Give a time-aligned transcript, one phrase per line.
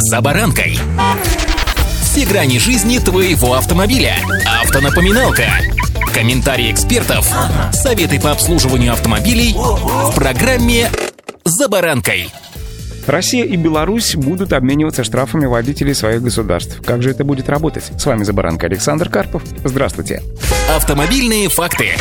[0.00, 0.78] «За баранкой».
[2.02, 4.14] Все грани жизни твоего автомобиля.
[4.62, 5.46] Автонапоминалка.
[6.14, 7.28] Комментарии экспертов.
[7.72, 10.88] Советы по обслуживанию автомобилей в программе
[11.44, 12.30] «За баранкой».
[13.08, 16.80] Россия и Беларусь будут обмениваться штрафами водителей своих государств.
[16.84, 17.90] Как же это будет работать?
[17.98, 19.42] С вами «За баранкой» Александр Карпов.
[19.64, 20.22] Здравствуйте.
[20.76, 21.96] Автомобильные факты.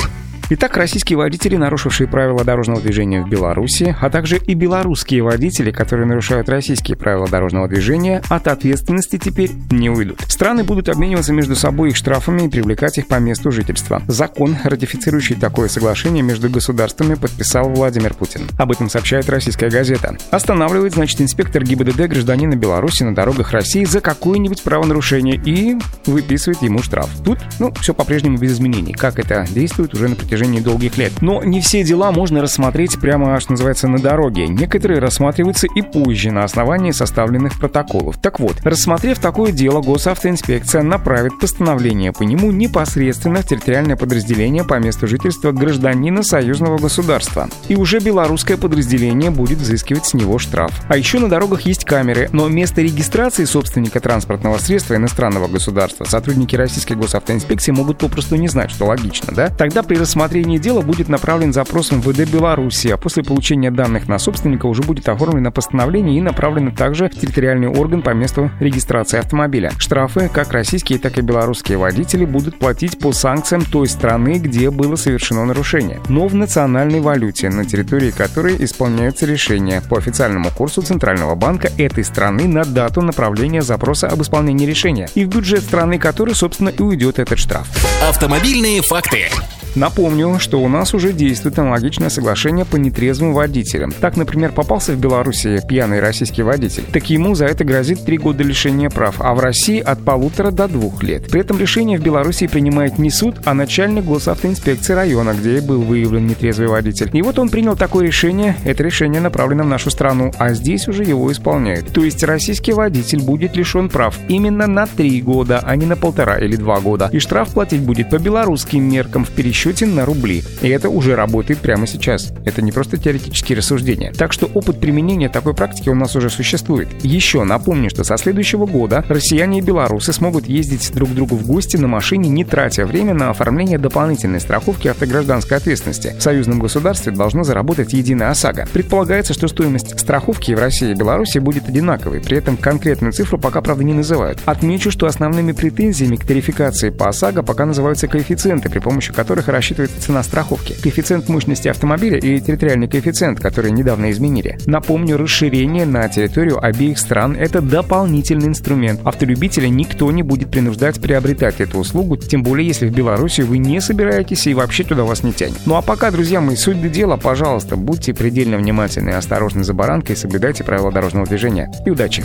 [0.50, 6.07] Итак, российские водители, нарушившие правила дорожного движения в Беларуси, а также и белорусские водители, которые
[6.07, 10.22] нарушают российские правила дорожного движения, от ответственности теперь не уйдут.
[10.30, 14.02] Страны будут обмениваться между собой их штрафами и привлекать их по месту жительства.
[14.08, 18.44] Закон, ратифицирующий такое соглашение между государствами, подписал Владимир Путин.
[18.58, 20.16] Об этом сообщает российская газета.
[20.31, 25.75] Останавливает, значит, инспектор ГИБДД гражданина Беларуси на дорогах России за какое-нибудь правонарушение и
[26.05, 27.09] выписывает ему штраф.
[27.25, 28.94] Тут, ну, все по-прежнему без изменений.
[28.94, 31.14] Как это действует уже на протяжении протяжении долгих лет.
[31.22, 34.48] Но не все дела можно рассмотреть прямо, что называется, на дороге.
[34.48, 38.18] Некоторые рассматриваются и позже на основании составленных протоколов.
[38.18, 44.76] Так вот, рассмотрев такое дело, госавтоинспекция направит постановление по нему непосредственно в территориальное подразделение по
[44.80, 47.50] месту жительства гражданина союзного государства.
[47.67, 50.72] И уже белорусское подразделение будет взыскивать с него штраф.
[50.88, 56.56] А еще на дорогах есть камеры, но место регистрации собственника транспортного средства иностранного государства сотрудники
[56.56, 59.50] российской госавтоинспекции могут попросту не знать, что логично, да?
[59.50, 64.20] Тогда при рассмотрении рассмотрении дела будет направлен запрос МВД Беларуси, а после получения данных на
[64.20, 69.72] собственника уже будет оформлено постановление и направлено также в территориальный орган по месту регистрации автомобиля.
[69.78, 74.98] Штрафы как российские, так и белорусские водители будут платить по санкциям той страны, где было
[74.98, 81.36] совершено нарушение, но в национальной валюте, на территории которой исполняются решения по официальному курсу Центрального
[81.36, 86.36] банка этой страны на дату направления запроса об исполнении решения и в бюджет страны, которой,
[86.36, 87.66] собственно, и уйдет этот штраф.
[88.03, 89.30] Автомобильные факты.
[89.78, 93.92] Напомню, что у нас уже действует аналогичное соглашение по нетрезвым водителям.
[93.92, 96.83] Так, например, попался в Беларуси пьяный российский водитель.
[96.92, 100.67] Так ему за это грозит три года лишения прав, а в России от полутора до
[100.67, 101.30] двух лет.
[101.30, 106.26] При этом решение в Беларуси принимает не суд, а начальник госавтоинспекции района, где был выявлен
[106.26, 107.11] нетрезвый водитель.
[107.14, 111.04] И вот он принял такое решение, это решение направлено в нашу страну, а здесь уже
[111.04, 111.94] его исполняют.
[111.94, 116.39] То есть российский водитель будет лишен прав именно на три года, а не на полтора
[116.39, 117.11] или два года.
[117.14, 120.44] И штраф платить будет по белорусским меркам в пересчете расчете на рубли.
[120.61, 122.32] И это уже работает прямо сейчас.
[122.45, 124.14] Это не просто теоретические рассуждения.
[124.14, 126.88] Так что опыт применения такой практики у нас уже существует.
[127.04, 131.45] Еще напомню, что со следующего года россияне и белорусы смогут ездить друг к другу в
[131.45, 136.16] гости на машине, не тратя время на оформление дополнительной страховки автогражданской ответственности.
[136.18, 138.68] В союзном государстве должно заработать единая ОСАГО.
[138.72, 142.22] Предполагается, что стоимость страховки в России и Беларуси будет одинаковой.
[142.22, 144.39] При этом конкретную цифру пока, правда, не называют.
[144.45, 149.12] Отмечу, что основными претензиями к тарификации по ОСАГО пока называются коэффициенты, при помощи
[149.47, 154.57] которых рассчитывается цена страховки, коэффициент мощности автомобиля и территориальный коэффициент, который недавно изменили.
[154.65, 159.00] Напомню, расширение на территорию обеих стран– это дополнительный инструмент.
[159.03, 163.80] Автолюбителя никто не будет принуждать приобретать эту услугу, тем более если в Беларуси вы не
[163.80, 165.57] собираетесь и вообще туда вас не тянет.
[165.65, 169.74] Ну а пока, друзья мои, суть до дела, пожалуйста, будьте предельно внимательны и осторожны за
[169.74, 171.71] баранкой, соблюдайте правила дорожного движения.
[171.85, 172.24] И удачи!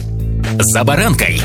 [0.59, 1.41] «За баранкой»